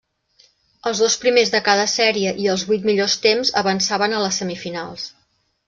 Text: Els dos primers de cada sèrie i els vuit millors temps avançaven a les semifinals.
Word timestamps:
Els 0.91 1.01
dos 1.03 1.17
primers 1.25 1.51
de 1.57 1.61
cada 1.67 1.83
sèrie 1.93 2.33
i 2.45 2.49
els 2.55 2.65
vuit 2.71 2.89
millors 2.93 3.19
temps 3.29 3.55
avançaven 3.63 4.17
a 4.21 4.25
les 4.27 4.43
semifinals. 4.43 5.09